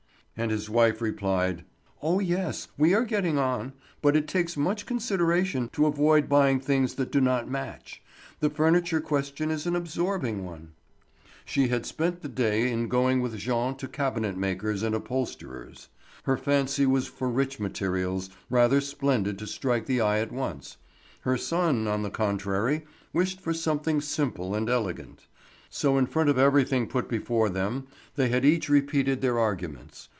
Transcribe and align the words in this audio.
And 0.37 0.49
his 0.49 0.71
wife 0.71 1.01
replied: 1.01 1.65
"Oh, 2.01 2.19
yes. 2.19 2.69
We 2.75 2.95
are 2.95 3.03
getting 3.03 3.37
on. 3.37 3.73
But 4.01 4.15
it 4.15 4.27
takes 4.27 4.57
much 4.57 4.87
consideration 4.87 5.69
to 5.73 5.85
avoid 5.85 6.27
buying 6.27 6.59
things 6.59 6.95
that 6.95 7.11
do 7.11 7.21
not 7.21 7.49
match. 7.51 8.01
The 8.39 8.49
furniture 8.49 9.01
question 9.01 9.51
is 9.51 9.67
an 9.67 9.75
absorbing 9.75 10.43
one." 10.43 10.71
She 11.45 11.67
had 11.67 11.85
spent 11.85 12.21
the 12.23 12.29
day 12.29 12.71
in 12.71 12.87
going 12.87 13.21
with 13.21 13.37
Jean 13.37 13.75
to 13.75 13.87
cabinet 13.87 14.35
makers 14.35 14.81
and 14.81 14.95
upholsterers. 14.95 15.89
Her 16.23 16.37
fancy 16.37 16.87
was 16.87 17.05
for 17.07 17.29
rich 17.29 17.59
materials, 17.59 18.31
rather 18.49 18.81
splendid 18.81 19.37
to 19.39 19.45
strike 19.45 19.85
the 19.85 19.99
eye 20.01 20.19
at 20.21 20.31
once. 20.31 20.77
Her 21.19 21.37
son, 21.37 21.87
on 21.87 22.01
the 22.01 22.09
contrary, 22.09 22.85
wished 23.13 23.39
for 23.41 23.53
something 23.53 24.01
simple 24.01 24.55
and 24.55 24.69
elegant. 24.71 25.27
So 25.69 25.99
in 25.99 26.07
front 26.07 26.29
of 26.29 26.39
everything 26.39 26.87
put 26.87 27.07
before 27.09 27.49
them 27.49 27.85
they 28.15 28.29
had 28.29 28.43
each 28.43 28.69
repeated 28.69 29.21
their 29.21 29.37
arguments. 29.37 30.07